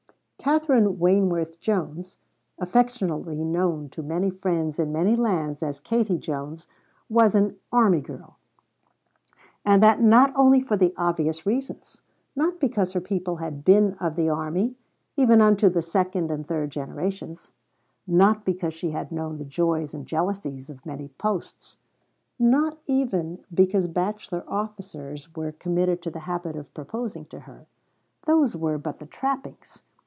[0.43, 2.17] Katherine Wayneworth Jones,
[2.57, 6.67] affectionately known to many friends in many lands as Katie Jones,
[7.07, 8.39] was an "army girl."
[9.63, 12.01] And that not only for the obvious reasons:
[12.35, 14.73] not because her people had been of the army,
[15.15, 17.51] even unto the second and third generations,
[18.07, 21.77] not because she had known the joys and jealousies of many posts,
[22.39, 27.67] not even because bachelor officers were committed to the habit of proposing to her
[28.25, 29.83] those were but the trappings.